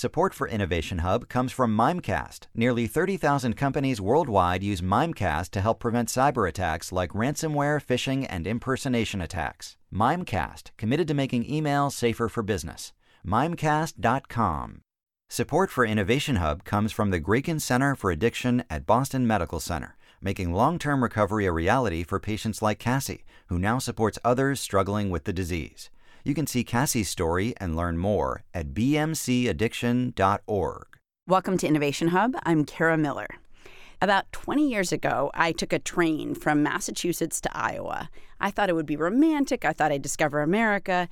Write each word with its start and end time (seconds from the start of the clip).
Support 0.00 0.32
for 0.32 0.48
Innovation 0.48 1.00
Hub 1.00 1.28
comes 1.28 1.52
from 1.52 1.76
Mimecast. 1.76 2.46
Nearly 2.54 2.86
30,000 2.86 3.54
companies 3.54 4.00
worldwide 4.00 4.62
use 4.62 4.80
Mimecast 4.80 5.50
to 5.50 5.60
help 5.60 5.78
prevent 5.78 6.08
cyber 6.08 6.48
attacks 6.48 6.90
like 6.90 7.10
ransomware, 7.10 7.84
phishing, 7.84 8.26
and 8.30 8.46
impersonation 8.46 9.20
attacks. 9.20 9.76
Mimecast, 9.92 10.70
committed 10.78 11.06
to 11.08 11.12
making 11.12 11.44
email 11.44 11.90
safer 11.90 12.30
for 12.30 12.42
business. 12.42 12.94
Mimecast.com. 13.26 14.80
Support 15.28 15.70
for 15.70 15.84
Innovation 15.84 16.36
Hub 16.36 16.64
comes 16.64 16.92
from 16.92 17.10
the 17.10 17.20
Grayken 17.20 17.60
Center 17.60 17.94
for 17.94 18.10
Addiction 18.10 18.64
at 18.70 18.86
Boston 18.86 19.26
Medical 19.26 19.60
Center, 19.60 19.98
making 20.22 20.54
long 20.54 20.78
term 20.78 21.02
recovery 21.02 21.44
a 21.44 21.52
reality 21.52 22.04
for 22.04 22.18
patients 22.18 22.62
like 22.62 22.78
Cassie, 22.78 23.26
who 23.48 23.58
now 23.58 23.78
supports 23.78 24.18
others 24.24 24.60
struggling 24.60 25.10
with 25.10 25.24
the 25.24 25.34
disease. 25.34 25.90
You 26.22 26.34
can 26.34 26.46
see 26.46 26.64
Cassie's 26.64 27.08
story 27.08 27.54
and 27.56 27.74
learn 27.74 27.96
more 27.96 28.42
at 28.52 28.74
bmcaddiction.org. 28.74 30.86
Welcome 31.26 31.56
to 31.58 31.66
Innovation 31.66 32.08
Hub. 32.08 32.34
I'm 32.42 32.66
Kara 32.66 32.98
Miller. 32.98 33.28
About 34.02 34.30
20 34.32 34.68
years 34.68 34.92
ago, 34.92 35.30
I 35.32 35.52
took 35.52 35.72
a 35.72 35.78
train 35.78 36.34
from 36.34 36.62
Massachusetts 36.62 37.40
to 37.40 37.48
Iowa. 37.56 38.10
I 38.38 38.50
thought 38.50 38.68
it 38.68 38.74
would 38.74 38.84
be 38.84 38.96
romantic. 38.96 39.64
I 39.64 39.72
thought 39.72 39.92
I'd 39.92 40.02
discover 40.02 40.42
America. 40.42 41.08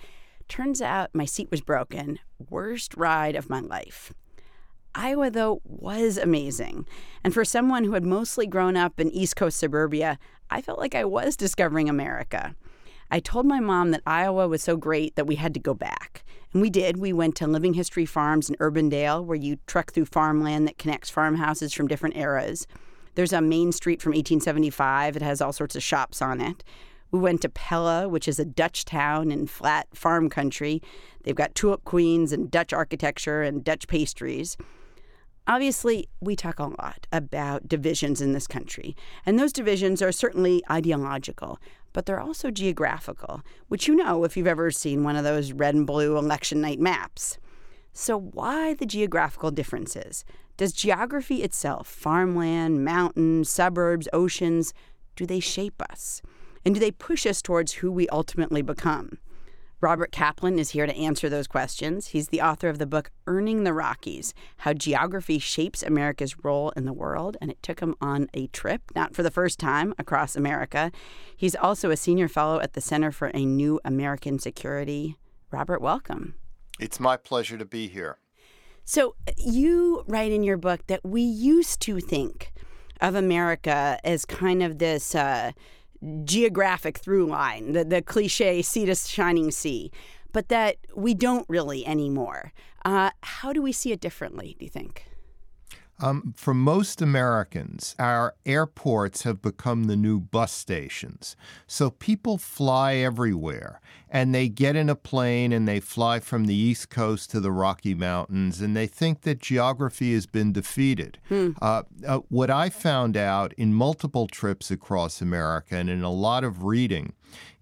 Turns 0.46 0.82
out 0.82 1.14
my 1.14 1.24
seat 1.24 1.50
was 1.50 1.62
broken. 1.62 2.18
Worst 2.50 2.94
ride 2.94 3.34
of 3.34 3.48
my 3.48 3.60
life. 3.60 4.12
Iowa, 4.94 5.30
though, 5.30 5.62
was 5.64 6.18
amazing. 6.18 6.86
And 7.24 7.32
for 7.32 7.46
someone 7.46 7.84
who 7.84 7.92
had 7.92 8.04
mostly 8.04 8.46
grown 8.46 8.76
up 8.76 9.00
in 9.00 9.10
East 9.10 9.36
Coast 9.36 9.58
suburbia, 9.58 10.18
I 10.50 10.60
felt 10.60 10.78
like 10.78 10.94
I 10.94 11.06
was 11.06 11.34
discovering 11.34 11.88
America. 11.88 12.54
I 13.10 13.20
told 13.20 13.46
my 13.46 13.60
mom 13.60 13.90
that 13.92 14.02
Iowa 14.06 14.48
was 14.48 14.62
so 14.62 14.76
great 14.76 15.16
that 15.16 15.26
we 15.26 15.36
had 15.36 15.54
to 15.54 15.60
go 15.60 15.72
back. 15.74 16.24
And 16.52 16.60
we 16.60 16.70
did. 16.70 16.98
We 16.98 17.12
went 17.12 17.36
to 17.36 17.46
Living 17.46 17.74
History 17.74 18.06
Farms 18.06 18.48
in 18.48 18.56
Urbandale, 18.56 19.24
where 19.24 19.36
you 19.36 19.58
trek 19.66 19.92
through 19.92 20.06
farmland 20.06 20.66
that 20.66 20.78
connects 20.78 21.10
farmhouses 21.10 21.72
from 21.72 21.88
different 21.88 22.16
eras. 22.16 22.66
There's 23.14 23.32
a 23.32 23.40
main 23.40 23.72
street 23.72 24.00
from 24.02 24.10
1875. 24.10 25.16
It 25.16 25.22
has 25.22 25.40
all 25.40 25.52
sorts 25.52 25.76
of 25.76 25.82
shops 25.82 26.22
on 26.22 26.40
it. 26.40 26.62
We 27.10 27.18
went 27.18 27.40
to 27.42 27.48
Pella, 27.48 28.08
which 28.08 28.28
is 28.28 28.38
a 28.38 28.44
Dutch 28.44 28.84
town 28.84 29.30
in 29.30 29.46
flat 29.46 29.88
farm 29.94 30.28
country. 30.28 30.82
They've 31.22 31.34
got 31.34 31.54
tulip 31.54 31.84
queens 31.84 32.32
and 32.32 32.50
Dutch 32.50 32.72
architecture 32.72 33.42
and 33.42 33.64
Dutch 33.64 33.88
pastries. 33.88 34.56
Obviously, 35.46 36.10
we 36.20 36.36
talk 36.36 36.58
a 36.58 36.64
lot 36.64 37.06
about 37.10 37.66
divisions 37.66 38.20
in 38.20 38.34
this 38.34 38.46
country, 38.46 38.94
and 39.24 39.38
those 39.38 39.50
divisions 39.50 40.02
are 40.02 40.12
certainly 40.12 40.62
ideological, 40.70 41.58
but 41.98 42.06
they're 42.06 42.20
also 42.20 42.48
geographical, 42.48 43.42
which 43.66 43.88
you 43.88 43.96
know 43.96 44.22
if 44.22 44.36
you've 44.36 44.46
ever 44.46 44.70
seen 44.70 45.02
one 45.02 45.16
of 45.16 45.24
those 45.24 45.50
red 45.50 45.74
and 45.74 45.84
blue 45.84 46.16
election 46.16 46.60
night 46.60 46.78
maps. 46.78 47.38
So, 47.92 48.16
why 48.16 48.74
the 48.74 48.86
geographical 48.86 49.50
differences? 49.50 50.24
Does 50.56 50.72
geography 50.72 51.42
itself, 51.42 51.88
farmland, 51.88 52.84
mountains, 52.84 53.50
suburbs, 53.50 54.06
oceans, 54.12 54.72
do 55.16 55.26
they 55.26 55.40
shape 55.40 55.82
us? 55.90 56.22
And 56.64 56.72
do 56.72 56.80
they 56.80 56.92
push 56.92 57.26
us 57.26 57.42
towards 57.42 57.72
who 57.72 57.90
we 57.90 58.08
ultimately 58.10 58.62
become? 58.62 59.18
Robert 59.80 60.10
Kaplan 60.10 60.58
is 60.58 60.70
here 60.70 60.86
to 60.86 60.96
answer 60.96 61.28
those 61.28 61.46
questions. 61.46 62.08
He's 62.08 62.28
the 62.28 62.40
author 62.40 62.68
of 62.68 62.80
the 62.80 62.86
book 62.86 63.12
Earning 63.28 63.62
the 63.62 63.72
Rockies 63.72 64.34
How 64.58 64.72
Geography 64.72 65.38
Shapes 65.38 65.84
America's 65.84 66.42
Role 66.42 66.70
in 66.70 66.84
the 66.84 66.92
World, 66.92 67.36
and 67.40 67.48
it 67.48 67.62
took 67.62 67.78
him 67.78 67.94
on 68.00 68.28
a 68.34 68.48
trip, 68.48 68.82
not 68.96 69.14
for 69.14 69.22
the 69.22 69.30
first 69.30 69.60
time, 69.60 69.94
across 69.96 70.34
America. 70.34 70.90
He's 71.36 71.54
also 71.54 71.92
a 71.92 71.96
senior 71.96 72.26
fellow 72.26 72.58
at 72.58 72.72
the 72.72 72.80
Center 72.80 73.12
for 73.12 73.28
a 73.28 73.44
New 73.44 73.78
American 73.84 74.40
Security. 74.40 75.16
Robert, 75.52 75.80
welcome. 75.80 76.34
It's 76.80 76.98
my 76.98 77.16
pleasure 77.16 77.56
to 77.56 77.64
be 77.64 77.86
here. 77.86 78.18
So, 78.84 79.14
you 79.36 80.02
write 80.08 80.32
in 80.32 80.42
your 80.42 80.56
book 80.56 80.88
that 80.88 81.04
we 81.04 81.22
used 81.22 81.80
to 81.82 82.00
think 82.00 82.52
of 83.00 83.14
America 83.14 84.00
as 84.02 84.24
kind 84.24 84.60
of 84.60 84.78
this. 84.78 85.14
Uh, 85.14 85.52
geographic 86.24 86.98
through 86.98 87.26
line, 87.26 87.72
the, 87.72 87.84
the 87.84 88.02
cliche 88.02 88.62
sea 88.62 88.86
to 88.86 88.94
shining 88.94 89.50
sea, 89.50 89.90
but 90.32 90.48
that 90.48 90.76
we 90.94 91.14
don't 91.14 91.46
really 91.48 91.86
anymore. 91.86 92.52
Uh, 92.84 93.10
how 93.22 93.52
do 93.52 93.60
we 93.60 93.72
see 93.72 93.92
it 93.92 94.00
differently, 94.00 94.56
do 94.58 94.64
you 94.64 94.70
think? 94.70 95.04
Um, 96.00 96.34
for 96.36 96.54
most 96.54 97.02
Americans, 97.02 97.96
our 97.98 98.34
airports 98.46 99.24
have 99.24 99.42
become 99.42 99.84
the 99.84 99.96
new 99.96 100.20
bus 100.20 100.52
stations. 100.52 101.34
So 101.66 101.90
people 101.90 102.38
fly 102.38 102.94
everywhere 102.94 103.80
and 104.08 104.34
they 104.34 104.48
get 104.48 104.76
in 104.76 104.88
a 104.88 104.94
plane 104.94 105.52
and 105.52 105.66
they 105.66 105.80
fly 105.80 106.20
from 106.20 106.46
the 106.46 106.54
East 106.54 106.88
Coast 106.88 107.30
to 107.30 107.40
the 107.40 107.50
Rocky 107.50 107.94
Mountains 107.94 108.60
and 108.60 108.76
they 108.76 108.86
think 108.86 109.22
that 109.22 109.40
geography 109.40 110.14
has 110.14 110.26
been 110.26 110.52
defeated. 110.52 111.18
Hmm. 111.28 111.50
Uh, 111.60 111.82
uh, 112.06 112.18
what 112.28 112.50
I 112.50 112.70
found 112.70 113.16
out 113.16 113.52
in 113.54 113.74
multiple 113.74 114.28
trips 114.28 114.70
across 114.70 115.20
America 115.20 115.74
and 115.76 115.90
in 115.90 116.02
a 116.02 116.12
lot 116.12 116.44
of 116.44 116.62
reading 116.62 117.12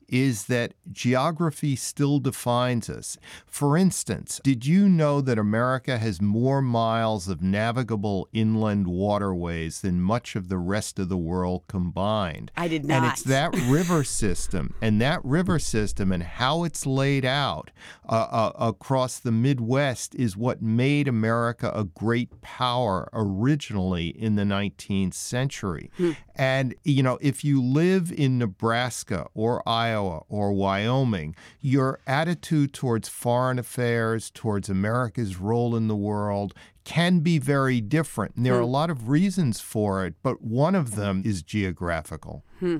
is 0.09 0.47
that 0.47 0.75
geography 0.93 1.77
still 1.77 2.19
defines 2.19 2.89
us. 2.89 3.19
For 3.47 3.77
instance, 3.77 4.41
did 4.43 4.67
you 4.67 4.89
know 4.89 5.21
that 5.21 5.39
America 5.39 5.99
has 5.99 6.21
more 6.21 6.63
miles 6.63 7.29
of 7.29 7.43
navigable 7.43 8.29
inland 8.33 8.87
waterways 8.87 9.81
than 9.81 10.01
much 10.01 10.37
of 10.37 10.49
the 10.49 10.59
rest 10.59 10.99
of 10.99 11.09
the 11.09 11.17
world 11.17 11.65
combined? 11.69 12.51
I 12.57 12.69
did 12.69 12.85
not. 12.85 13.03
And 13.03 13.13
it's 13.13 13.23
that 13.25 13.55
river 13.69 14.05
system 14.23 14.75
and 14.81 15.01
that 15.01 15.25
river 15.25 15.59
system 15.59 16.13
and 16.13 16.23
how 16.23 16.65
it's 16.65 16.87
laid 16.87 17.25
out 17.25 17.71
uh, 18.09 18.27
uh, 18.31 18.53
across 18.59 19.19
the 19.19 19.33
Midwest 19.33 20.15
is 20.15 20.37
what 20.37 20.63
made 20.63 21.09
America 21.09 21.73
a 21.75 21.85
great 21.85 22.41
power 22.41 23.09
originally 23.13 24.09
in 24.09 24.37
the 24.37 24.45
19th 24.45 25.15
century. 25.15 25.91
Hmm. 25.97 26.13
And, 26.35 26.75
you 26.85 27.03
know, 27.03 27.19
if 27.21 27.45
you 27.45 27.63
live 27.63 28.13
in 28.13 28.39
Nebraska 28.39 29.27
or 29.35 29.67
Iowa 29.67 29.96
or 30.05 30.53
Wyoming, 30.53 31.35
your 31.61 32.01
attitude 32.07 32.73
towards 32.73 33.09
foreign 33.09 33.59
affairs, 33.59 34.31
towards 34.31 34.69
America's 34.69 35.37
role 35.39 35.77
in 35.77 35.89
the 35.89 35.97
world, 35.97 36.55
can 36.85 37.21
be 37.21 37.39
very 37.39 37.81
different. 37.81 38.37
And 38.37 38.47
there 38.47 38.55
hmm. 38.55 38.61
are 38.61 38.63
a 38.63 38.67
lot 38.67 38.91
of 38.91 39.09
reasons 39.09 39.61
for 39.61 40.07
it, 40.07 40.15
but 40.23 40.43
one 40.43 40.75
of 40.75 40.95
them 40.95 41.23
is 41.25 41.43
geographical. 41.43 42.45
Hmm. 42.61 42.79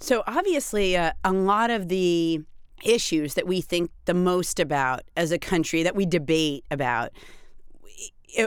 So, 0.00 0.22
obviously, 0.26 0.96
uh, 0.96 1.12
a 1.24 1.32
lot 1.32 1.70
of 1.70 1.88
the 1.88 2.42
issues 2.84 3.34
that 3.34 3.46
we 3.46 3.60
think 3.60 3.90
the 4.04 4.14
most 4.14 4.60
about 4.60 5.02
as 5.16 5.32
a 5.32 5.38
country, 5.38 5.82
that 5.82 5.96
we 5.96 6.06
debate 6.06 6.64
about, 6.70 7.10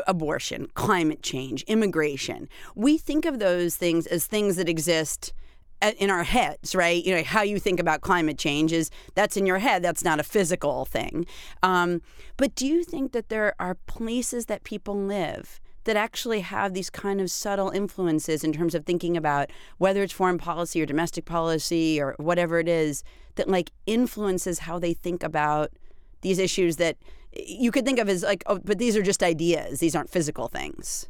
abortion, 0.08 0.68
climate 0.76 1.22
change, 1.22 1.64
immigration. 1.64 2.48
We 2.76 2.98
think 2.98 3.26
of 3.26 3.40
those 3.40 3.76
things 3.76 4.06
as 4.08 4.26
things 4.26 4.56
that 4.56 4.70
exist 4.70 5.34
in 5.98 6.10
our 6.10 6.24
heads, 6.24 6.76
right? 6.76 7.04
You 7.04 7.16
know, 7.16 7.24
how 7.24 7.42
you 7.42 7.60
think 7.60 7.80
about 7.80 8.02
climate 8.02 8.38
change 8.38 8.72
is 8.72 8.90
that's 9.16 9.38
in 9.38 9.46
your 9.46 9.60
head. 9.60 9.84
That's 9.84 10.04
not 10.04 10.20
a 10.20 10.24
physical 10.24 10.86
thing. 10.86 11.26
Um, 11.64 12.02
but 12.38 12.56
do 12.56 12.68
you 12.68 12.84
think 12.84 13.12
that 13.14 13.30
there 13.30 13.56
are 13.60 13.76
places 13.76 14.46
that 14.46 14.64
people 14.64 14.96
live 14.96 15.60
that 15.84 15.96
actually 15.96 16.42
have 16.42 16.74
these 16.74 16.90
kind 16.90 17.20
of 17.20 17.32
subtle 17.32 17.70
influences 17.72 18.44
in 18.44 18.54
terms 18.54 18.76
of 18.76 18.86
thinking 18.86 19.18
about 19.18 19.50
whether 19.80 20.04
it's 20.04 20.14
foreign 20.14 20.38
policy 20.38 20.82
or 20.82 20.86
domestic 20.86 21.26
policy 21.26 22.00
or 22.00 22.16
whatever 22.18 22.60
it 22.60 22.68
is 22.68 23.04
that 23.36 23.48
like 23.48 23.72
influences 23.88 24.60
how 24.60 24.78
they 24.78 24.94
think 24.94 25.24
about 25.24 25.72
these 26.22 26.38
issues 26.38 26.78
that 26.78 26.98
you 27.34 27.72
could 27.72 27.86
think 27.86 27.98
of 27.98 28.10
as 28.10 28.24
like, 28.24 28.44
oh, 28.46 28.60
but 28.64 28.78
these 28.78 28.96
are 28.96 29.02
just 29.02 29.24
ideas. 29.24 29.80
These 29.80 29.96
aren't 29.96 30.10
physical 30.10 30.48
things. 30.48 31.08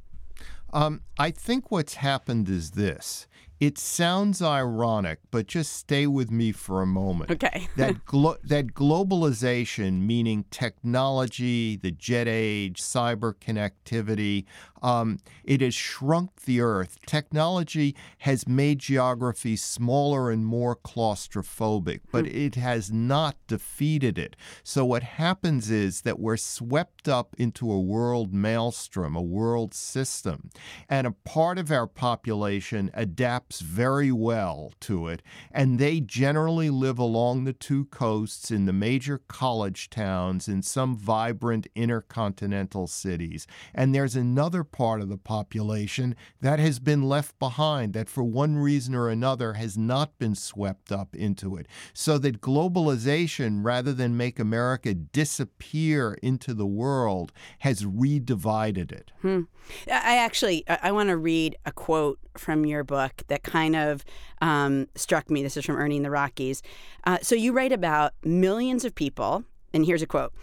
Um, 0.74 1.02
I 1.18 1.32
think 1.32 1.70
what's 1.70 1.96
happened 1.96 2.48
is 2.48 2.72
this. 2.72 3.28
It 3.62 3.78
sounds 3.78 4.42
ironic, 4.42 5.20
but 5.30 5.46
just 5.46 5.74
stay 5.74 6.08
with 6.08 6.32
me 6.32 6.52
for 6.52 6.82
a 6.82 6.88
moment. 6.88 7.30
Okay. 7.30 7.68
that 7.78 8.06
glo- 8.06 8.38
that 8.44 8.74
globalization, 8.74 10.02
meaning 10.02 10.46
technology, 10.50 11.76
the 11.76 11.92
jet 11.92 12.28
age, 12.28 12.82
cyber 12.82 13.36
connectivity, 13.36 14.46
um, 14.82 15.20
it 15.44 15.62
has 15.62 15.74
shrunk 15.74 16.42
the 16.42 16.62
earth. 16.62 16.98
Technology 17.06 17.96
has 18.20 18.48
made 18.48 18.80
geography 18.80 19.56
smaller 19.56 20.32
and 20.32 20.46
more 20.46 20.76
claustrophobic, 20.76 22.02
but 22.12 22.26
hmm. 22.26 22.36
it 22.36 22.56
has 22.56 22.92
not 22.92 23.36
defeated 23.48 24.18
it. 24.18 24.36
So 24.64 24.86
what 24.86 25.04
happens 25.04 25.70
is 25.70 26.02
that 26.02 26.20
we're 26.20 26.38
swept 26.38 27.08
up 27.08 27.36
into 27.38 27.72
a 27.72 27.80
world 27.80 28.34
maelstrom, 28.34 29.16
a 29.16 29.22
world 29.22 29.74
system, 29.74 30.50
and 30.90 31.06
a 31.08 31.12
part 31.12 31.58
of 31.58 31.72
our 31.72 31.88
population 31.88 32.90
adapts 32.94 33.32
adapts 33.32 33.62
very 33.62 34.12
well 34.12 34.74
to 34.80 35.08
it. 35.08 35.22
And 35.52 35.80
they 35.80 36.00
generally 36.00 36.70
live 36.70 37.00
along 37.00 37.44
the 37.44 37.54
two 37.54 37.86
coasts 37.86 38.52
in 38.52 38.66
the 38.66 38.74
major 38.74 39.22
college 39.28 39.90
towns 39.90 40.48
in 40.48 40.62
some 40.64 40.96
vibrant 40.96 41.68
intercontinental 41.76 42.88
cities. 42.88 43.48
And 43.74 43.94
there's 43.94 44.16
another 44.16 44.64
part 44.72 45.02
of 45.02 45.10
the 45.10 45.18
population 45.18 46.16
that 46.40 46.60
has 46.60 46.80
been 46.80 47.04
left 47.04 47.38
behind, 47.40 47.94
that 47.94 48.10
for 48.10 48.24
one 48.24 48.58
reason 48.58 48.96
or 48.96 49.10
another 49.10 49.54
has 49.54 49.78
not 49.78 50.18
been 50.18 50.36
swept 50.36 50.92
up 50.92 51.16
into 51.16 51.56
it. 51.58 51.68
So 51.94 52.18
that 52.20 52.42
globalization, 52.42 53.60
rather 53.64 53.94
than 53.94 54.18
make 54.18 54.40
America 54.40 54.94
disappear 54.94 56.18
into 56.22 56.54
the 56.54 56.66
world, 56.66 57.32
has 57.60 57.84
redivided 57.84 58.92
it. 58.92 59.12
Hmm. 59.22 59.42
I 59.88 60.18
actually 60.18 60.64
I 60.68 60.92
want 60.92 61.10
to 61.10 61.18
read 61.18 61.56
a 61.66 61.72
quote 61.72 62.20
from 62.38 62.66
your 62.66 62.84
book 62.84 63.24
that 63.28 63.44
kind 63.44 63.76
of 63.76 64.04
um, 64.42 64.88
struck 64.96 65.30
me. 65.30 65.44
This 65.44 65.58
is 65.58 65.66
from 65.66 65.78
Earning 65.78 66.04
the 66.04 66.10
Rockies. 66.10 66.62
Uh, 67.06 67.20
so 67.22 67.36
you 67.36 67.54
write 67.54 67.72
about 67.72 68.14
millions 68.24 68.86
of 68.86 68.96
people, 68.96 69.44
and 69.74 69.86
here's 69.86 70.02
a 70.02 70.08
quote 70.08 70.34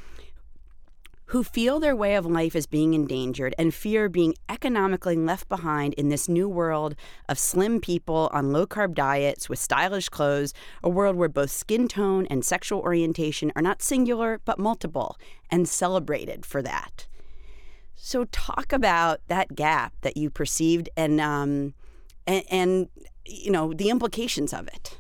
who 1.29 1.45
feel 1.45 1.79
their 1.79 1.95
way 1.95 2.15
of 2.15 2.25
life 2.25 2.57
is 2.57 2.67
being 2.67 2.95
endangered 2.95 3.55
and 3.59 3.75
fear 3.75 4.09
being 4.09 4.35
economically 4.49 5.15
left 5.15 5.47
behind 5.49 5.93
in 5.95 6.09
this 6.09 6.29
new 6.29 6.49
world 6.49 6.95
of 7.29 7.39
slim 7.39 7.81
people 7.81 8.31
on 8.33 8.51
low 8.51 8.67
carb 8.67 8.95
diets 8.95 9.47
with 9.49 9.59
stylish 9.59 10.09
clothes, 10.09 10.55
a 10.83 10.89
world 10.89 11.17
where 11.17 11.29
both 11.29 11.51
skin 11.51 11.87
tone 11.87 12.27
and 12.31 12.45
sexual 12.45 12.81
orientation 12.81 13.53
are 13.55 13.63
not 13.63 13.83
singular 13.83 14.41
but 14.47 14.59
multiple 14.59 15.19
and 15.51 15.69
celebrated 15.69 16.47
for 16.47 16.63
that. 16.63 17.07
So, 17.95 18.25
talk 18.27 18.73
about 18.73 19.21
that 19.27 19.55
gap 19.55 19.93
that 20.03 20.17
you 20.17 20.31
perceived 20.31 20.89
and, 20.97 21.21
um, 21.21 21.75
and, 22.27 22.45
and 22.51 22.89
you 23.27 23.51
know 23.51 23.75
the 23.75 23.91
implications 23.91 24.55
of 24.55 24.67
it. 24.69 24.97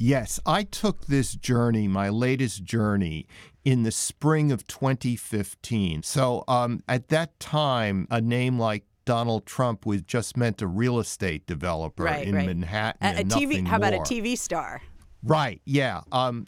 Yes, 0.00 0.38
I 0.46 0.62
took 0.62 1.06
this 1.06 1.34
journey, 1.34 1.88
my 1.88 2.08
latest 2.08 2.62
journey, 2.64 3.26
in 3.68 3.82
the 3.82 3.92
spring 3.92 4.50
of 4.50 4.66
2015. 4.66 6.02
So 6.02 6.42
um, 6.48 6.82
at 6.88 7.08
that 7.08 7.38
time, 7.38 8.08
a 8.10 8.18
name 8.18 8.58
like 8.58 8.84
Donald 9.04 9.44
Trump 9.44 9.84
was 9.84 10.00
just 10.00 10.38
meant 10.38 10.62
a 10.62 10.66
real 10.66 10.98
estate 10.98 11.46
developer 11.46 12.04
right, 12.04 12.26
in 12.26 12.34
right. 12.34 12.46
Manhattan. 12.46 13.16
A, 13.16 13.20
a 13.20 13.24
TV, 13.24 13.66
how 13.66 13.76
about 13.76 13.92
a. 13.92 13.98
TV 13.98 14.38
star? 14.38 14.80
Right, 15.22 15.60
yeah. 15.66 16.00
Um, 16.12 16.46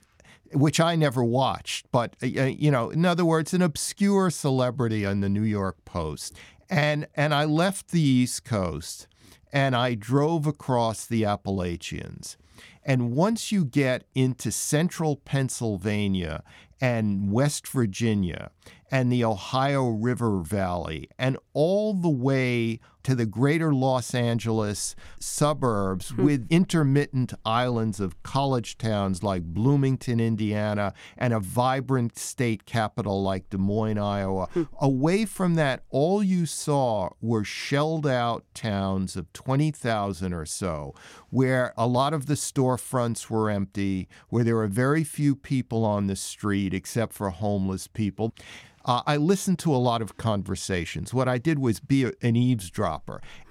which 0.55 0.81
I 0.81 0.97
never 0.97 1.23
watched, 1.23 1.93
but 1.93 2.17
uh, 2.23 2.27
you 2.27 2.71
know, 2.71 2.89
in 2.89 3.05
other 3.05 3.27
words, 3.27 3.53
an 3.53 3.61
obscure 3.61 4.31
celebrity 4.31 5.05
on 5.05 5.21
the 5.21 5.29
New 5.29 5.43
York 5.43 5.85
Post. 5.85 6.35
And 6.71 7.07
and 7.15 7.35
I 7.35 7.45
left 7.45 7.91
the 7.91 8.01
East 8.01 8.47
Coast 8.47 9.09
and 9.53 9.77
I 9.77 9.95
drove 9.95 10.47
across 10.47 11.05
the 11.05 11.27
Appalachians. 11.27 12.39
And 12.83 13.13
once 13.13 13.53
you 13.53 13.67
get 13.67 14.05
into 14.15 14.51
central 14.51 15.17
Pennsylvania 15.17 16.43
and 16.81 17.31
West 17.31 17.69
Virginia 17.69 18.51
and 18.91 19.13
the 19.13 19.25
Ohio 19.25 19.89
River 19.89 20.39
Valley 20.41 21.09
and 21.19 21.37
all 21.53 21.95
the 21.95 22.09
way 22.09 22.81
to 23.05 23.15
the 23.15 23.27
greater 23.27 23.73
Los 23.75 24.15
Angeles 24.15 24.95
suburbs 25.19 26.11
Hmm. 26.11 26.25
with 26.25 26.47
intermittent 26.51 27.33
islands 27.45 28.01
of 28.01 28.23
college 28.23 28.77
towns 28.79 29.23
like 29.23 29.43
Bloomington, 29.45 30.21
Indiana, 30.21 30.93
and 31.17 31.33
a 31.33 31.41
vibrant 31.41 32.19
state 32.19 32.67
capital 32.67 33.23
like 33.23 33.49
Des 33.51 33.57
Moines, 33.59 33.99
Iowa. 33.99 34.49
Hmm. 34.53 34.63
Away 34.81 35.25
from 35.25 35.55
that, 35.55 35.83
all 35.91 36.23
you 36.23 36.47
saw 36.47 37.11
were 37.21 37.45
shelled 37.45 38.07
out 38.07 38.45
towns 38.55 39.17
of 39.17 39.33
20,000 39.33 40.33
or 40.33 40.45
so, 40.47 40.95
where 41.31 41.73
a 41.77 41.87
lot 41.87 42.13
of 42.13 42.27
the 42.27 42.35
storefronts 42.35 43.31
were 43.31 43.49
empty, 43.51 44.09
where 44.29 44.45
there 44.45 44.57
were 44.57 44.67
very 44.67 45.05
few 45.05 45.35
people 45.37 45.85
on 45.85 46.07
the 46.07 46.17
street 46.17 46.75
except 46.75 47.13
for 47.13 47.31
homeless 47.31 47.87
people. 47.87 48.35
Uh, 48.83 49.03
I 49.07 49.19
listened 49.19 49.59
to 49.59 49.75
a 49.75 49.77
lot 49.77 50.01
of 50.01 50.17
conversations. 50.17 51.13
What 51.13 51.29
I 51.29 51.37
did 51.37 51.59
was 51.59 51.81
be 51.81 52.05
an 52.23 52.35
eavesdropper, 52.35 52.90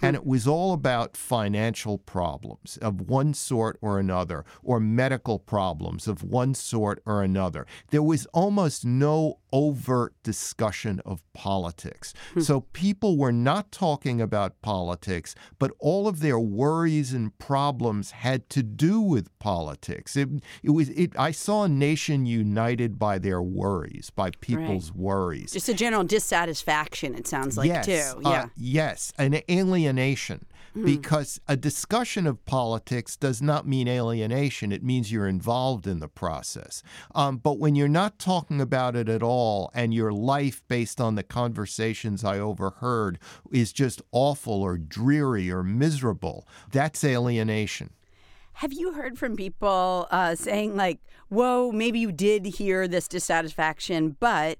and 0.01 0.15
it 0.15 0.25
was 0.25 0.47
all 0.47 0.73
about 0.73 1.15
financial 1.17 1.97
problems 1.97 2.77
of 2.81 3.01
one 3.01 3.33
sort 3.33 3.77
or 3.81 3.99
another, 3.99 4.43
or 4.63 4.79
medical 4.79 5.39
problems 5.39 6.07
of 6.07 6.23
one 6.23 6.53
sort 6.53 7.01
or 7.05 7.23
another. 7.23 7.65
There 7.91 8.03
was 8.03 8.25
almost 8.27 8.85
no 8.85 9.39
overt 9.51 10.13
discussion 10.23 11.01
of 11.05 11.23
politics. 11.33 12.13
So 12.39 12.61
people 12.73 13.17
were 13.17 13.31
not 13.31 13.71
talking 13.71 14.21
about 14.21 14.61
politics, 14.61 15.33
but 15.57 15.71
all 15.79 16.07
of 16.07 16.19
their 16.19 16.39
worries 16.39 17.13
and 17.13 17.35
problems 17.39 18.11
had 18.11 18.49
to 18.51 18.61
do 18.63 19.01
with 19.01 19.27
politics. 19.39 20.15
It, 20.15 20.29
it 20.61 20.69
was 20.71 20.89
it, 20.89 21.17
I 21.17 21.31
saw 21.31 21.63
a 21.63 21.69
nation 21.69 22.25
united 22.25 22.99
by 22.99 23.17
their 23.19 23.41
worries, 23.41 24.09
by 24.11 24.31
people's 24.41 24.93
worries. 24.93 25.51
Just 25.51 25.69
a 25.69 25.73
general 25.73 26.03
dissatisfaction, 26.03 27.15
it 27.15 27.27
sounds 27.27 27.57
like, 27.57 27.67
yes, 27.67 27.85
too. 27.85 28.19
uh, 28.25 28.29
Yeah. 28.29 28.45
yes, 28.55 29.11
an 29.33 29.41
alienation. 29.49 30.45
Hmm. 30.73 30.85
Because 30.85 31.41
a 31.47 31.57
discussion 31.57 32.27
of 32.27 32.45
politics 32.45 33.17
does 33.17 33.41
not 33.41 33.67
mean 33.67 33.87
alienation. 33.87 34.71
It 34.71 34.83
means 34.83 35.11
you're 35.11 35.27
involved 35.27 35.87
in 35.87 35.99
the 35.99 36.07
process. 36.07 36.83
Um, 37.15 37.37
but 37.37 37.57
when 37.57 37.75
you're 37.75 37.87
not 37.87 38.19
talking 38.19 38.61
about 38.61 38.95
it 38.95 39.09
at 39.09 39.23
all 39.23 39.71
and 39.73 39.95
your 39.95 40.13
life, 40.13 40.61
based 40.67 41.01
on 41.01 41.15
the 41.15 41.23
conversations 41.23 42.23
I 42.23 42.37
overheard, 42.37 43.17
is 43.51 43.73
just 43.73 44.01
awful 44.11 44.61
or 44.61 44.77
dreary 44.77 45.49
or 45.51 45.63
miserable, 45.63 46.47
that's 46.71 47.03
alienation. 47.03 47.89
Have 48.53 48.73
you 48.73 48.93
heard 48.93 49.17
from 49.17 49.35
people 49.35 50.07
uh, 50.11 50.35
saying, 50.35 50.75
like, 50.75 50.99
whoa, 51.29 51.71
maybe 51.71 51.97
you 51.97 52.11
did 52.11 52.45
hear 52.45 52.87
this 52.87 53.07
dissatisfaction, 53.07 54.17
but 54.19 54.59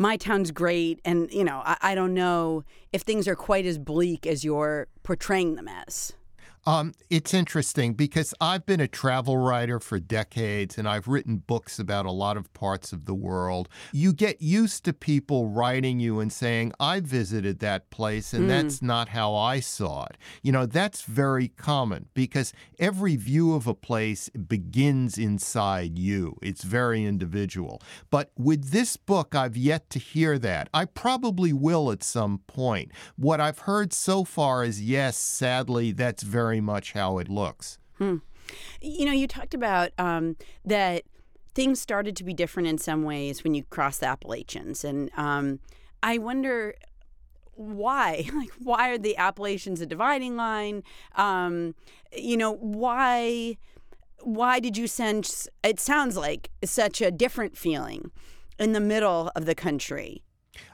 my 0.00 0.16
town's 0.16 0.50
great. 0.50 0.98
And, 1.04 1.30
you 1.30 1.44
know, 1.44 1.62
I, 1.64 1.76
I 1.82 1.94
don't 1.94 2.14
know 2.14 2.64
if 2.90 3.02
things 3.02 3.28
are 3.28 3.36
quite 3.36 3.66
as 3.66 3.78
bleak 3.78 4.26
as 4.26 4.42
you're 4.42 4.88
portraying 5.02 5.56
them 5.56 5.68
as. 5.68 6.14
Um, 6.66 6.92
it's 7.08 7.32
interesting 7.32 7.94
because 7.94 8.34
I've 8.40 8.66
been 8.66 8.80
a 8.80 8.88
travel 8.88 9.38
writer 9.38 9.80
for 9.80 9.98
decades 9.98 10.76
and 10.76 10.86
I've 10.86 11.08
written 11.08 11.38
books 11.38 11.78
about 11.78 12.04
a 12.04 12.10
lot 12.10 12.36
of 12.36 12.52
parts 12.52 12.92
of 12.92 13.06
the 13.06 13.14
world. 13.14 13.68
You 13.92 14.12
get 14.12 14.42
used 14.42 14.84
to 14.84 14.92
people 14.92 15.48
writing 15.48 16.00
you 16.00 16.20
and 16.20 16.30
saying, 16.30 16.72
I 16.78 17.00
visited 17.00 17.60
that 17.60 17.88
place 17.90 18.34
and 18.34 18.48
that's 18.50 18.82
not 18.82 19.08
how 19.08 19.34
I 19.34 19.60
saw 19.60 20.04
it. 20.04 20.18
You 20.42 20.52
know, 20.52 20.66
that's 20.66 21.02
very 21.02 21.48
common 21.48 22.06
because 22.12 22.52
every 22.78 23.16
view 23.16 23.54
of 23.54 23.66
a 23.66 23.74
place 23.74 24.28
begins 24.28 25.16
inside 25.16 25.98
you, 25.98 26.36
it's 26.42 26.62
very 26.62 27.04
individual. 27.04 27.80
But 28.10 28.32
with 28.36 28.70
this 28.70 28.96
book, 28.98 29.34
I've 29.34 29.56
yet 29.56 29.88
to 29.90 29.98
hear 29.98 30.38
that. 30.38 30.68
I 30.74 30.84
probably 30.84 31.52
will 31.52 31.90
at 31.90 32.02
some 32.02 32.38
point. 32.46 32.92
What 33.16 33.40
I've 33.40 33.60
heard 33.60 33.92
so 33.92 34.24
far 34.24 34.62
is 34.62 34.82
yes, 34.82 35.16
sadly, 35.16 35.92
that's 35.92 36.22
very 36.22 36.49
much 36.58 36.94
how 36.94 37.18
it 37.18 37.28
looks. 37.28 37.78
You 38.00 39.04
know, 39.04 39.12
you 39.12 39.28
talked 39.28 39.54
about 39.54 39.90
um, 39.98 40.36
that 40.64 41.04
things 41.54 41.80
started 41.80 42.16
to 42.16 42.24
be 42.24 42.32
different 42.32 42.66
in 42.68 42.78
some 42.78 43.04
ways 43.04 43.44
when 43.44 43.54
you 43.54 43.64
crossed 43.64 44.00
the 44.00 44.06
Appalachians. 44.06 44.84
And 44.84 45.10
um, 45.16 45.60
I 46.02 46.18
wonder 46.18 46.74
why 47.54 48.26
like 48.34 48.50
why 48.58 48.88
are 48.88 48.96
the 48.96 49.16
appalachians 49.18 49.82
a 49.82 49.86
dividing 49.86 50.34
line 50.34 50.82
um 51.16 51.74
you 52.16 52.34
know 52.34 52.54
why 52.54 53.54
why 54.22 54.58
did 54.58 54.78
you 54.78 54.86
sense 54.86 55.46
it 55.62 55.78
sounds 55.78 56.16
like 56.16 56.50
such 56.64 57.02
a 57.02 57.10
different 57.10 57.58
feeling 57.58 58.10
in 58.58 58.72
the 58.72 58.80
middle 58.80 59.30
of 59.36 59.44
the 59.44 59.54
country 59.54 60.22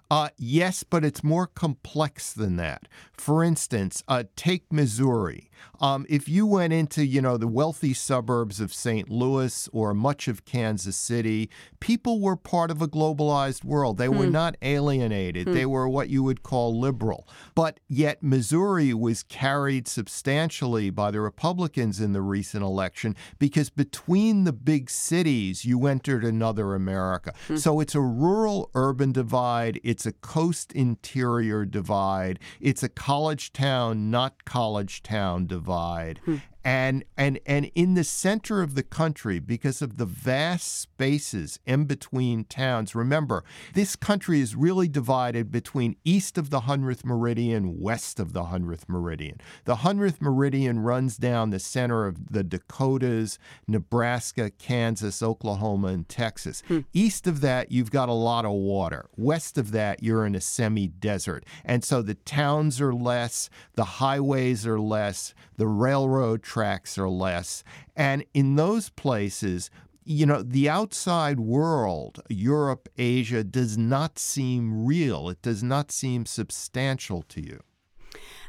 Uh, 0.09 0.28
yes, 0.38 0.85
but 0.85 1.04
it's 1.04 1.25
more 1.25 1.49
complex 1.49 2.33
than 2.33 2.54
that. 2.56 2.87
For 3.12 3.42
instance, 3.42 4.04
uh, 4.06 4.23
take 4.37 4.73
Missouri. 4.73 5.50
Um, 5.80 6.06
if 6.08 6.28
you 6.28 6.46
went 6.46 6.72
into, 6.72 7.04
you 7.04 7.20
know, 7.20 7.36
the 7.36 7.48
wealthy 7.48 7.92
suburbs 7.94 8.60
of 8.60 8.72
St. 8.72 9.10
Louis 9.10 9.68
or 9.72 9.94
much 9.94 10.28
of 10.28 10.44
Kansas 10.44 10.96
City, 10.96 11.50
people 11.80 12.20
were 12.20 12.36
part 12.36 12.70
of 12.70 12.80
a 12.80 12.88
globalized 12.88 13.64
world. 13.64 13.98
They 13.98 14.08
were 14.08 14.26
hmm. 14.26 14.32
not 14.32 14.56
alienated. 14.62 15.48
Hmm. 15.48 15.54
They 15.54 15.66
were 15.66 15.88
what 15.88 16.08
you 16.08 16.22
would 16.22 16.42
call 16.42 16.78
liberal. 16.78 17.28
But 17.54 17.80
yet, 17.88 18.22
Missouri 18.22 18.94
was 18.94 19.22
carried 19.22 19.88
substantially 19.88 20.90
by 20.90 21.10
the 21.10 21.20
Republicans 21.20 22.00
in 22.00 22.12
the 22.12 22.22
recent 22.22 22.62
election 22.62 23.14
because 23.38 23.70
between 23.70 24.44
the 24.44 24.52
big 24.52 24.90
cities, 24.90 25.64
you 25.64 25.86
entered 25.86 26.25
another 26.25 26.75
America. 26.75 27.32
Hmm. 27.48 27.56
So 27.56 27.80
it's 27.80 27.94
a 27.94 28.00
rural 28.00 28.70
urban 28.75 29.12
divide. 29.12 29.80
It's 29.84 30.06
a 30.06 30.12
coast 30.12 30.72
interior 30.72 31.64
divide. 31.64 32.38
It's 32.60 32.82
a 32.82 32.88
college 32.88 33.52
town, 33.52 34.10
not 34.10 34.44
college 34.44 35.02
town 35.02 35.45
divide. 35.46 36.20
Hmm. 36.24 36.36
And 36.66 37.04
and 37.16 37.38
and 37.46 37.70
in 37.76 37.94
the 37.94 38.02
center 38.02 38.61
of 38.61 38.75
the 38.75 38.82
country 38.82 39.38
because 39.38 39.80
of 39.80 39.99
the 39.99 40.04
vast 40.04 40.80
spaces 40.80 41.61
in 41.64 41.85
between 41.85 42.42
towns 42.42 42.92
remember 42.92 43.44
this 43.75 43.94
country 43.94 44.40
is 44.40 44.56
really 44.56 44.88
divided 44.88 45.52
between 45.52 45.94
east 46.04 46.37
of 46.37 46.50
the 46.50 46.62
100th 46.62 47.04
meridian 47.04 47.78
west 47.78 48.18
of 48.18 48.32
the 48.32 48.42
100th 48.42 48.88
meridian. 48.88 49.40
The 49.64 49.76
100th 49.76 50.20
meridian 50.20 50.80
runs 50.80 51.16
down 51.16 51.50
the 51.50 51.61
center 51.61 52.04
of 52.04 52.32
the 52.32 52.42
dakotas 52.42 53.38
nebraska 53.68 54.50
kansas 54.50 55.23
oklahoma 55.23 55.88
and 55.88 56.08
texas. 56.08 56.64
Hmm. 56.66 56.80
east 56.92 57.28
of 57.28 57.42
that 57.42 57.70
you've 57.70 57.92
got 57.92 58.08
a 58.08 58.12
lot 58.12 58.44
of 58.44 58.50
water. 58.50 59.08
West 59.16 59.56
of 59.56 59.70
that 59.70 60.02
you're 60.02 60.26
in 60.26 60.35
a 60.35 60.40
semi-desert. 60.40 61.44
And 61.64 61.85
so 61.85 62.02
the 62.02 62.14
towns 62.14 62.80
are 62.80 62.92
less 62.92 63.50
the 63.76 63.85
highways 63.85 64.66
are 64.66 64.80
less 64.80 65.32
the 65.56 65.68
railroad 65.68 66.42
tracks 66.56 66.96
or 66.96 67.06
less. 67.06 67.62
And 67.94 68.25
in 68.32 68.56
those 68.56 68.88
places, 68.88 69.68
you 70.04 70.25
know, 70.25 70.42
the 70.42 70.70
outside 70.70 71.38
world, 71.38 72.22
Europe, 72.30 72.88
Asia, 72.96 73.44
does 73.44 73.76
not 73.76 74.18
seem 74.18 74.86
real. 74.86 75.28
It 75.28 75.42
does 75.42 75.62
not 75.62 75.92
seem 75.92 76.25
substantial 76.25 77.20
to 77.28 77.42
you. 77.42 77.60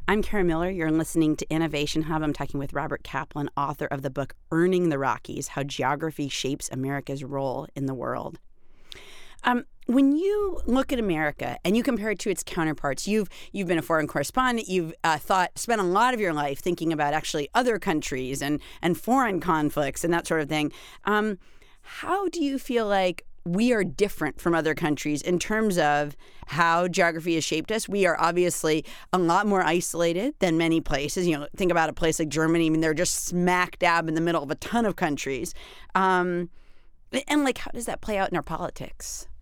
I'm 0.07 0.21
Kara 0.21 0.45
Miller. 0.45 0.69
You're 0.69 0.89
listening 0.89 1.35
to 1.35 1.49
Innovation 1.49 2.03
Hub. 2.03 2.23
I'm 2.23 2.31
talking 2.31 2.61
with 2.61 2.71
Robert 2.71 3.03
Kaplan, 3.03 3.49
author 3.57 3.87
of 3.87 4.03
the 4.03 4.09
book 4.09 4.35
Earning 4.53 4.87
the 4.87 4.97
Rockies 4.97 5.49
How 5.49 5.63
Geography 5.63 6.29
Shapes 6.29 6.69
America's 6.71 7.25
Role 7.25 7.67
in 7.75 7.87
the 7.87 7.93
World. 7.93 8.39
Um, 9.47 9.63
when 9.85 10.17
you 10.17 10.59
look 10.65 10.91
at 10.91 10.99
America 10.99 11.57
and 11.63 11.77
you 11.77 11.81
compare 11.81 12.11
it 12.11 12.19
to 12.19 12.29
its 12.29 12.43
counterparts, 12.43 13.07
you've 13.07 13.29
you've 13.53 13.67
been 13.67 13.77
a 13.77 13.81
foreign 13.81 14.05
correspondent. 14.05 14.67
You've 14.67 14.93
uh, 15.05 15.17
thought 15.17 15.57
spent 15.57 15.79
a 15.79 15.85
lot 15.85 16.13
of 16.13 16.19
your 16.19 16.33
life 16.33 16.59
thinking 16.59 16.91
about 16.91 17.13
actually 17.13 17.47
other 17.53 17.79
countries 17.79 18.41
and 18.41 18.59
and 18.81 18.97
foreign 18.97 19.39
conflicts 19.39 20.03
and 20.03 20.13
that 20.13 20.27
sort 20.27 20.41
of 20.41 20.49
thing. 20.49 20.73
Um, 21.05 21.39
how 21.81 22.27
do 22.27 22.43
you 22.43 22.59
feel 22.59 22.85
like 22.85 23.25
we 23.45 23.71
are 23.71 23.85
different 23.85 24.41
from 24.41 24.53
other 24.53 24.75
countries 24.75 25.21
in 25.21 25.39
terms 25.39 25.77
of 25.77 26.17
how 26.47 26.89
geography 26.89 27.35
has 27.35 27.45
shaped 27.45 27.71
us. 27.71 27.87
We 27.87 28.05
are 28.05 28.19
obviously 28.19 28.83
a 29.13 29.17
lot 29.17 29.47
more 29.47 29.63
isolated 29.63 30.35
than 30.39 30.57
many 30.57 30.81
places. 30.81 31.25
You 31.25 31.39
know, 31.39 31.47
think 31.55 31.71
about 31.71 31.87
a 31.87 31.93
place 31.93 32.19
like 32.19 32.27
Germany. 32.27 32.65
I 32.65 32.69
mean, 32.69 32.81
they're 32.81 32.93
just 32.93 33.23
smack 33.23 33.79
dab 33.79 34.09
in 34.09 34.15
the 34.15 34.21
middle 34.21 34.43
of 34.43 34.51
a 34.51 34.55
ton 34.55 34.85
of 34.85 34.97
countries. 34.97 35.53
Um, 35.95 36.49
and 37.27 37.45
like, 37.45 37.59
how 37.59 37.71
does 37.71 37.85
that 37.85 38.01
play 38.01 38.17
out 38.17 38.29
in 38.29 38.35
our 38.35 38.43
politics? 38.43 39.27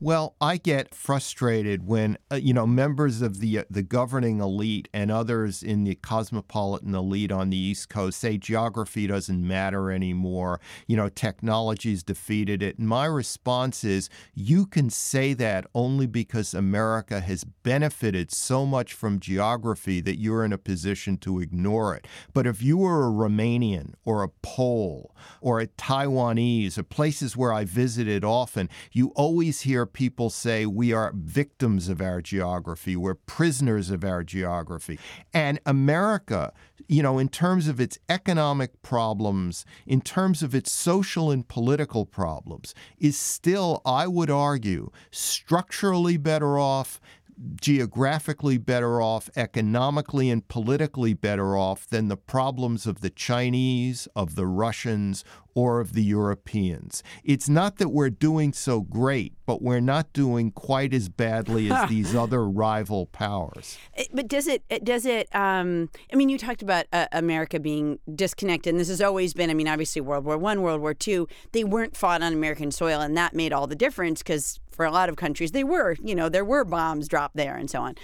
Well, 0.00 0.36
I 0.40 0.58
get 0.58 0.94
frustrated 0.94 1.84
when 1.84 2.18
uh, 2.30 2.36
you 2.36 2.54
know 2.54 2.68
members 2.68 3.20
of 3.20 3.40
the 3.40 3.58
uh, 3.58 3.64
the 3.68 3.82
governing 3.82 4.38
elite 4.38 4.88
and 4.94 5.10
others 5.10 5.60
in 5.60 5.82
the 5.82 5.96
cosmopolitan 5.96 6.94
elite 6.94 7.32
on 7.32 7.50
the 7.50 7.56
East 7.56 7.88
Coast 7.88 8.20
say 8.20 8.38
geography 8.38 9.08
doesn't 9.08 9.44
matter 9.44 9.90
anymore. 9.90 10.60
You 10.86 10.96
know, 10.96 11.08
technology's 11.08 12.04
defeated 12.04 12.62
it. 12.62 12.78
And 12.78 12.86
my 12.86 13.06
response 13.06 13.82
is, 13.82 14.08
you 14.34 14.66
can 14.66 14.88
say 14.88 15.34
that 15.34 15.66
only 15.74 16.06
because 16.06 16.54
America 16.54 17.18
has 17.18 17.42
benefited 17.42 18.30
so 18.30 18.64
much 18.64 18.92
from 18.92 19.18
geography 19.18 20.00
that 20.02 20.20
you're 20.20 20.44
in 20.44 20.52
a 20.52 20.58
position 20.58 21.16
to 21.18 21.40
ignore 21.40 21.96
it. 21.96 22.06
But 22.32 22.46
if 22.46 22.62
you 22.62 22.76
were 22.78 23.08
a 23.08 23.10
Romanian 23.10 23.94
or 24.04 24.22
a 24.22 24.28
Pole 24.28 25.12
or 25.40 25.58
a 25.58 25.66
Taiwanese 25.66 26.78
or 26.78 26.84
places 26.84 27.36
where 27.36 27.52
I 27.52 27.64
visited 27.64 28.22
often, 28.22 28.68
you 28.92 29.08
always 29.16 29.62
hear 29.62 29.87
people 29.92 30.30
say 30.30 30.66
we 30.66 30.92
are 30.92 31.12
victims 31.14 31.88
of 31.88 32.00
our 32.00 32.20
geography, 32.20 32.96
we're 32.96 33.14
prisoners 33.14 33.90
of 33.90 34.04
our 34.04 34.22
geography. 34.22 34.98
And 35.32 35.60
America, 35.66 36.52
you 36.88 37.02
know, 37.02 37.18
in 37.18 37.28
terms 37.28 37.68
of 37.68 37.80
its 37.80 37.98
economic 38.08 38.82
problems, 38.82 39.64
in 39.86 40.00
terms 40.00 40.42
of 40.42 40.54
its 40.54 40.70
social 40.70 41.30
and 41.30 41.46
political 41.46 42.06
problems, 42.06 42.74
is 42.98 43.18
still, 43.18 43.82
I 43.84 44.06
would 44.06 44.30
argue, 44.30 44.90
structurally 45.10 46.16
better 46.16 46.58
off 46.58 47.00
geographically 47.60 48.58
better 48.58 49.00
off, 49.00 49.30
economically 49.36 50.30
and 50.30 50.46
politically 50.48 51.14
better 51.14 51.56
off 51.56 51.86
than 51.86 52.08
the 52.08 52.16
problems 52.16 52.86
of 52.86 53.00
the 53.00 53.10
Chinese, 53.10 54.08
of 54.16 54.34
the 54.34 54.46
Russians, 54.46 55.24
or 55.54 55.80
of 55.80 55.92
the 55.92 56.02
Europeans. 56.02 57.02
It's 57.24 57.48
not 57.48 57.78
that 57.78 57.88
we're 57.88 58.10
doing 58.10 58.52
so 58.52 58.80
great, 58.80 59.34
but 59.44 59.60
we're 59.60 59.80
not 59.80 60.12
doing 60.12 60.52
quite 60.52 60.94
as 60.94 61.08
badly 61.08 61.70
as 61.70 61.88
these 61.90 62.14
other 62.14 62.48
rival 62.48 63.06
powers. 63.06 63.76
Eh, 63.96 64.04
but 64.12 64.28
does 64.28 64.46
it? 64.46 64.62
Does 64.84 65.04
it? 65.04 65.34
Um, 65.34 65.90
I 66.12 66.16
mean, 66.16 66.28
you 66.28 66.38
talked 66.38 66.62
about 66.62 66.86
uh, 66.92 67.06
America 67.12 67.58
being 67.58 67.98
disconnected, 68.14 68.72
and 68.72 68.80
this 68.80 68.88
has 68.88 69.00
always 69.00 69.34
been. 69.34 69.50
I 69.50 69.54
mean, 69.54 69.68
obviously, 69.68 70.00
World 70.00 70.24
War 70.24 70.38
One, 70.38 70.62
World 70.62 70.80
War 70.80 70.94
Two, 70.94 71.28
they 71.52 71.64
weren't 71.64 71.96
fought 71.96 72.22
on 72.22 72.32
American 72.32 72.70
soil, 72.70 73.00
and 73.00 73.16
that 73.16 73.34
made 73.34 73.52
all 73.52 73.66
the 73.66 73.76
difference 73.76 74.22
because 74.22 74.60
for 74.78 74.86
a 74.86 74.92
lot 74.92 75.08
of 75.08 75.16
countries, 75.16 75.50
they 75.50 75.64
were. 75.64 75.96
You 76.00 76.14
know, 76.14 76.28
there 76.28 76.44
were 76.44 76.64
bombs 76.64 77.08
dropped 77.08 77.36
there 77.36 77.56
and 77.56 77.68
so 77.68 77.82
on. 77.82 77.96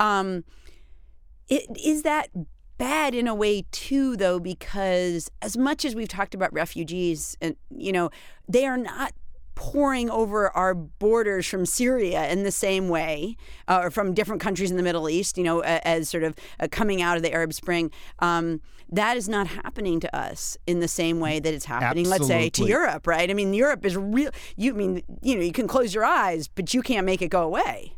Um, 0.00 0.42
it, 1.48 1.66
is 1.80 2.02
that 2.02 2.30
bad 2.78 3.14
in 3.14 3.28
a 3.28 3.34
way 3.34 3.64
too 3.70 4.16
though 4.16 4.40
because 4.40 5.30
as 5.42 5.56
much 5.56 5.84
as 5.84 5.94
we've 5.94 6.08
talked 6.08 6.34
about 6.34 6.50
refugees 6.50 7.36
and 7.42 7.54
you 7.76 7.92
know 7.92 8.08
they 8.48 8.64
are 8.64 8.78
not 8.78 9.12
pouring 9.60 10.08
over 10.08 10.48
our 10.56 10.72
borders 10.74 11.46
from 11.46 11.66
Syria 11.66 12.26
in 12.30 12.44
the 12.44 12.50
same 12.50 12.88
way, 12.88 13.36
uh, 13.68 13.80
or 13.82 13.90
from 13.90 14.14
different 14.14 14.40
countries 14.40 14.70
in 14.70 14.78
the 14.78 14.82
Middle 14.82 15.06
East, 15.06 15.36
you 15.36 15.44
know, 15.44 15.60
as 15.60 16.08
sort 16.08 16.22
of 16.22 16.34
uh, 16.58 16.66
coming 16.70 17.02
out 17.02 17.18
of 17.18 17.22
the 17.22 17.30
Arab 17.30 17.52
Spring. 17.52 17.90
Um, 18.20 18.62
that 18.90 19.18
is 19.18 19.28
not 19.28 19.48
happening 19.48 20.00
to 20.00 20.16
us 20.16 20.56
in 20.66 20.80
the 20.80 20.88
same 20.88 21.20
way 21.20 21.40
that 21.40 21.52
it's 21.52 21.66
happening, 21.66 22.06
Absolutely. 22.06 22.34
let's 22.34 22.44
say, 22.44 22.48
to 22.48 22.66
Europe, 22.66 23.06
right? 23.06 23.28
I 23.30 23.34
mean, 23.34 23.52
Europe 23.52 23.84
is 23.84 23.98
real. 23.98 24.30
You 24.56 24.72
I 24.72 24.76
mean, 24.76 25.02
you 25.20 25.36
know, 25.36 25.42
you 25.42 25.52
can 25.52 25.68
close 25.68 25.94
your 25.94 26.06
eyes, 26.06 26.48
but 26.48 26.72
you 26.72 26.80
can't 26.80 27.04
make 27.04 27.20
it 27.20 27.28
go 27.28 27.42
away. 27.42 27.92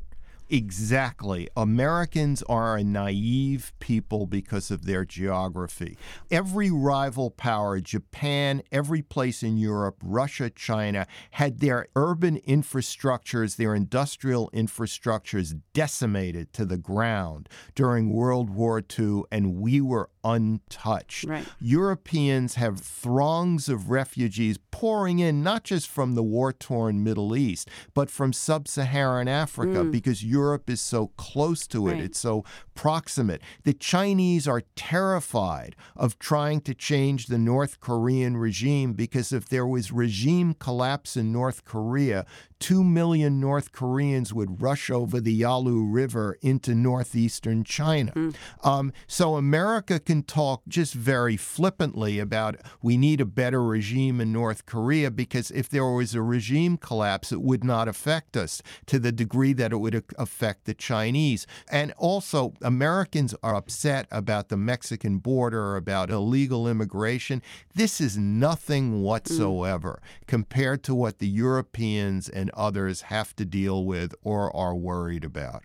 Exactly. 0.52 1.48
Americans 1.56 2.42
are 2.42 2.76
a 2.76 2.84
naive 2.84 3.72
people 3.80 4.26
because 4.26 4.70
of 4.70 4.84
their 4.84 5.02
geography. 5.02 5.96
Every 6.30 6.70
rival 6.70 7.30
power, 7.30 7.80
Japan, 7.80 8.60
every 8.70 9.00
place 9.00 9.42
in 9.42 9.56
Europe, 9.56 9.96
Russia, 10.04 10.50
China, 10.50 11.06
had 11.30 11.60
their 11.60 11.86
urban 11.96 12.38
infrastructures, 12.46 13.56
their 13.56 13.74
industrial 13.74 14.50
infrastructures 14.52 15.58
decimated 15.72 16.52
to 16.52 16.66
the 16.66 16.76
ground 16.76 17.48
during 17.74 18.12
World 18.12 18.50
War 18.50 18.82
II, 18.98 19.22
and 19.32 19.54
we 19.54 19.80
were 19.80 20.10
untouched. 20.24 21.24
Right. 21.24 21.46
Europeans 21.60 22.54
have 22.56 22.80
throngs 22.80 23.68
of 23.68 23.90
refugees 23.90 24.58
pouring 24.70 25.18
in, 25.18 25.42
not 25.42 25.64
just 25.64 25.88
from 25.88 26.14
the 26.14 26.22
war 26.22 26.52
torn 26.52 27.02
Middle 27.02 27.36
East, 27.36 27.68
but 27.94 28.10
from 28.10 28.32
sub 28.32 28.68
Saharan 28.68 29.28
Africa 29.28 29.84
mm. 29.84 29.92
because 29.92 30.24
Europe 30.24 30.68
is 30.68 30.80
so 30.80 31.08
close 31.16 31.66
to 31.68 31.88
it, 31.88 31.92
right. 31.92 32.02
it's 32.02 32.18
so 32.18 32.44
proximate. 32.74 33.42
The 33.64 33.74
Chinese 33.74 34.48
are 34.48 34.62
terrified 34.76 35.76
of 35.96 36.18
trying 36.18 36.60
to 36.62 36.74
change 36.74 37.26
the 37.26 37.38
North 37.38 37.80
Korean 37.80 38.36
regime 38.36 38.92
because 38.92 39.32
if 39.32 39.48
there 39.48 39.66
was 39.66 39.92
regime 39.92 40.54
collapse 40.54 41.16
in 41.16 41.32
North 41.32 41.64
Korea, 41.64 42.24
two 42.62 42.84
million 42.84 43.40
North 43.40 43.72
Koreans 43.72 44.32
would 44.32 44.62
rush 44.62 44.88
over 44.88 45.20
the 45.20 45.32
Yalu 45.32 45.84
River 45.84 46.38
into 46.42 46.76
northeastern 46.76 47.64
China. 47.64 48.12
Mm. 48.12 48.34
Um, 48.62 48.92
so 49.08 49.34
America 49.34 49.98
can 49.98 50.22
talk 50.22 50.62
just 50.68 50.94
very 50.94 51.36
flippantly 51.36 52.20
about 52.20 52.54
we 52.80 52.96
need 52.96 53.20
a 53.20 53.24
better 53.24 53.64
regime 53.64 54.20
in 54.20 54.32
North 54.32 54.64
Korea 54.64 55.10
because 55.10 55.50
if 55.50 55.68
there 55.68 55.84
was 55.84 56.14
a 56.14 56.22
regime 56.22 56.76
collapse, 56.76 57.32
it 57.32 57.42
would 57.42 57.64
not 57.64 57.88
affect 57.88 58.36
us 58.36 58.62
to 58.86 59.00
the 59.00 59.10
degree 59.10 59.52
that 59.54 59.72
it 59.72 59.78
would 59.78 60.04
affect 60.16 60.64
the 60.64 60.74
Chinese. 60.74 61.48
And 61.68 61.90
also, 61.98 62.54
Americans 62.62 63.34
are 63.42 63.56
upset 63.56 64.06
about 64.12 64.50
the 64.50 64.56
Mexican 64.56 65.18
border, 65.18 65.74
about 65.74 66.10
illegal 66.10 66.68
immigration. 66.68 67.42
This 67.74 68.00
is 68.00 68.16
nothing 68.16 68.92
mm. 68.92 69.00
whatsoever 69.00 70.00
mm. 70.00 70.26
compared 70.28 70.84
to 70.84 70.94
what 70.94 71.18
the 71.18 71.26
Europeans 71.26 72.28
and 72.28 72.51
others 72.54 73.02
have 73.02 73.34
to 73.36 73.44
deal 73.44 73.84
with 73.84 74.14
or 74.22 74.54
are 74.54 74.74
worried 74.74 75.24
about. 75.24 75.62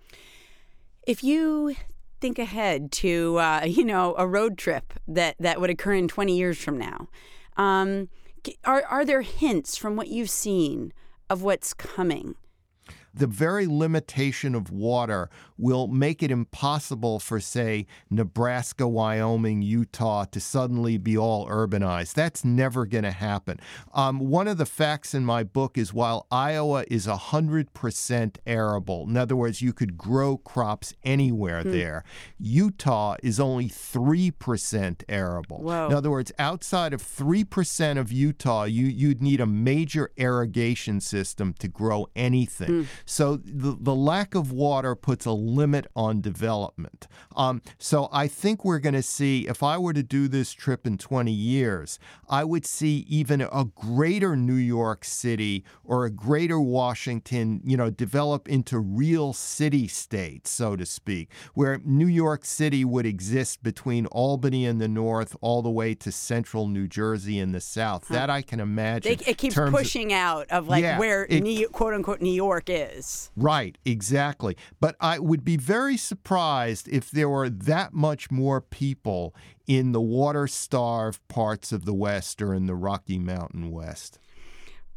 If 1.05 1.23
you 1.23 1.75
think 2.19 2.39
ahead 2.39 2.91
to 2.91 3.37
uh, 3.37 3.65
you 3.65 3.85
know 3.85 4.15
a 4.17 4.27
road 4.27 4.57
trip 4.57 4.93
that 5.07 5.35
that 5.39 5.61
would 5.61 5.69
occur 5.69 5.93
in 5.93 6.07
20 6.07 6.35
years 6.35 6.57
from 6.57 6.77
now, 6.77 7.07
um, 7.55 8.09
are 8.63 8.83
are 8.85 9.05
there 9.05 9.21
hints 9.21 9.77
from 9.77 9.95
what 9.95 10.07
you've 10.07 10.29
seen 10.29 10.93
of 11.29 11.41
what's 11.41 11.73
coming? 11.73 12.35
the 13.17 13.27
very 13.27 13.65
limitation 13.65 14.53
of 14.53 14.71
water 14.71 15.29
will 15.57 15.87
make 15.87 16.21
it 16.21 16.31
impossible 16.31 17.19
for, 17.19 17.39
say, 17.39 17.87
Nebraska, 18.09 18.87
Wyoming, 18.87 19.61
Utah 19.61 20.25
to 20.25 20.39
suddenly 20.39 20.97
be 20.97 21.17
all 21.17 21.47
urbanized. 21.47 22.13
That's 22.13 22.45
never 22.45 22.85
going 22.85 23.03
to 23.03 23.11
happen. 23.11 23.59
Um, 23.93 24.19
one 24.19 24.47
of 24.47 24.57
the 24.57 24.65
facts 24.65 25.13
in 25.13 25.25
my 25.25 25.43
book 25.43 25.77
is 25.77 25.93
while 25.93 26.27
Iowa 26.31 26.85
is 26.89 27.07
100% 27.07 28.37
arable, 28.45 29.07
in 29.09 29.17
other 29.17 29.35
words, 29.35 29.61
you 29.61 29.73
could 29.73 29.97
grow 29.97 30.37
crops 30.37 30.93
anywhere 31.03 31.61
hmm. 31.63 31.71
there, 31.71 32.03
Utah 32.39 33.15
is 33.23 33.39
only 33.39 33.69
3% 33.69 35.03
arable. 35.09 35.61
Whoa. 35.61 35.87
In 35.87 35.93
other 35.93 36.11
words, 36.11 36.31
outside 36.37 36.93
of 36.93 37.01
3% 37.01 37.97
of 37.97 38.11
Utah, 38.11 38.63
you, 38.63 38.85
you'd 38.85 39.21
need 39.21 39.41
a 39.41 39.45
major 39.45 40.11
irrigation 40.17 41.01
system 41.01 41.53
to 41.59 41.67
grow 41.67 42.07
anything. 42.15 42.67
Hmm. 42.67 42.83
So 43.05 43.37
the, 43.37 43.77
the 43.79 43.95
lack 43.95 44.35
of 44.35 44.51
water 44.51 44.95
puts 44.95 45.25
a 45.25 45.31
limit 45.47 45.87
on 45.95 46.21
development. 46.21 47.07
Um, 47.35 47.61
so 47.77 48.09
I 48.11 48.27
think 48.27 48.65
we're 48.65 48.79
going 48.79 48.95
to 48.95 49.03
see, 49.03 49.47
if 49.47 49.63
I 49.63 49.77
were 49.77 49.93
to 49.93 50.03
do 50.03 50.27
this 50.27 50.53
trip 50.53 50.85
in 50.85 50.97
20 50.97 51.31
years, 51.31 51.99
I 52.29 52.43
would 52.43 52.65
see 52.65 53.05
even 53.07 53.41
a 53.41 53.65
greater 53.65 54.35
New 54.35 54.53
York 54.53 55.05
City 55.05 55.63
or 55.83 56.05
a 56.05 56.09
greater 56.09 56.59
Washington, 56.59 57.61
you 57.63 57.77
know, 57.77 57.89
develop 57.89 58.47
into 58.47 58.79
real 58.79 59.33
city 59.33 59.87
states, 59.87 60.51
so 60.51 60.75
to 60.75 60.85
speak, 60.85 61.31
where 61.53 61.79
New 61.83 62.07
York 62.07 62.45
City 62.45 62.83
would 62.83 63.05
exist 63.05 63.63
between 63.63 64.05
Albany 64.07 64.65
in 64.65 64.77
the 64.77 64.87
north 64.87 65.35
all 65.41 65.61
the 65.61 65.69
way 65.69 65.93
to 65.95 66.11
central 66.11 66.67
New 66.67 66.87
Jersey 66.87 67.39
in 67.39 67.51
the 67.51 67.61
south. 67.61 68.05
Huh. 68.07 68.15
That 68.15 68.29
I 68.29 68.41
can 68.41 68.59
imagine. 68.59 69.17
They, 69.17 69.31
it 69.31 69.37
keeps 69.37 69.55
pushing 69.55 70.11
of, 70.11 70.17
out 70.17 70.47
of 70.49 70.67
like 70.67 70.83
yeah, 70.83 70.99
where 70.99 71.25
it, 71.29 71.41
New, 71.41 71.67
quote 71.69 71.93
unquote 71.93 72.21
New 72.21 72.33
York 72.33 72.65
is. 72.67 73.31
Right, 73.35 73.77
exactly. 73.85 74.57
But 74.79 74.95
I 74.99 75.19
would 75.19 75.36
be 75.43 75.57
very 75.57 75.97
surprised 75.97 76.87
if 76.87 77.11
there 77.11 77.29
were 77.29 77.49
that 77.49 77.93
much 77.93 78.31
more 78.31 78.61
people 78.61 79.35
in 79.65 79.91
the 79.91 80.01
water 80.01 80.47
starved 80.47 81.25
parts 81.27 81.71
of 81.71 81.85
the 81.85 81.93
West 81.93 82.41
or 82.41 82.53
in 82.53 82.65
the 82.65 82.75
Rocky 82.75 83.19
Mountain 83.19 83.71
West. 83.71 84.19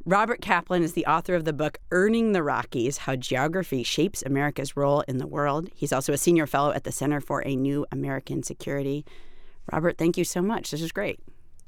Robert 0.06 0.40
Kaplan 0.40 0.82
is 0.82 0.94
the 0.94 1.04
author 1.06 1.34
of 1.34 1.44
the 1.44 1.52
book 1.52 1.78
Earning 1.90 2.32
the 2.32 2.42
Rockies 2.42 2.98
How 2.98 3.16
Geography 3.16 3.82
Shapes 3.82 4.22
America's 4.22 4.76
Role 4.76 5.02
in 5.02 5.18
the 5.18 5.26
World. 5.26 5.68
He's 5.74 5.92
also 5.92 6.12
a 6.12 6.18
senior 6.18 6.46
fellow 6.46 6.72
at 6.72 6.84
the 6.84 6.92
Center 6.92 7.20
for 7.20 7.46
a 7.46 7.54
New 7.54 7.84
American 7.92 8.42
Security. 8.42 9.04
Robert, 9.70 9.98
thank 9.98 10.16
you 10.16 10.24
so 10.24 10.40
much. 10.40 10.70
This 10.70 10.80
is 10.80 10.90
great. 10.90 11.20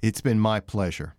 It's 0.03 0.23
been 0.23 0.41
my 0.41 0.61
pleasure. 0.61 1.15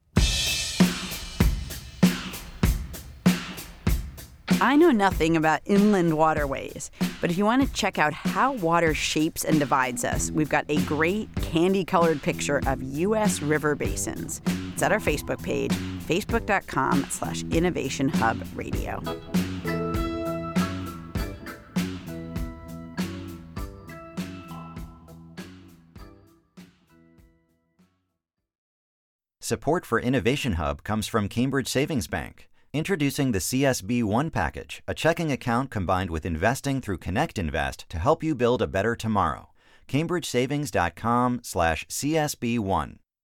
I 4.63 4.77
know 4.77 4.91
nothing 4.91 5.35
about 5.35 5.59
inland 5.65 6.17
waterways, 6.17 6.89
but 7.19 7.29
if 7.29 7.37
you 7.37 7.43
want 7.43 7.67
to 7.67 7.73
check 7.73 7.99
out 7.99 8.13
how 8.13 8.53
water 8.53 8.93
shapes 8.93 9.43
and 9.43 9.59
divides 9.59 10.05
us, 10.05 10.31
we've 10.31 10.47
got 10.47 10.63
a 10.69 10.77
great 10.83 11.27
candy 11.41 11.83
colored 11.83 12.21
picture 12.21 12.61
of 12.65 12.81
U.S. 12.81 13.41
river 13.41 13.75
basins. 13.75 14.41
It's 14.71 14.81
at 14.81 14.93
our 14.93 15.01
Facebook 15.01 15.43
page, 15.43 15.73
facebook.com 16.07 17.07
slash 17.09 17.43
innovation 17.51 18.07
hub 18.07 18.41
radio. 18.55 19.03
Support 29.41 29.85
for 29.85 29.99
Innovation 29.99 30.53
Hub 30.53 30.83
comes 30.85 31.05
from 31.05 31.27
Cambridge 31.27 31.67
Savings 31.67 32.07
Bank. 32.07 32.47
Introducing 32.75 33.33
the 33.33 33.39
CSB 33.39 34.03
One 34.03 34.31
package, 34.31 34.81
a 34.87 34.95
checking 34.95 35.31
account 35.31 35.69
combined 35.69 36.09
with 36.09 36.25
investing 36.25 36.81
through 36.81 36.97
Connect 36.97 37.37
Invest 37.37 37.85
to 37.89 37.99
help 37.99 38.23
you 38.23 38.33
build 38.33 38.63
a 38.63 38.67
better 38.67 38.95
tomorrow. 38.95 39.51
CambridgeSavings.com/slash 39.87 41.85
CSB1. 41.87 42.95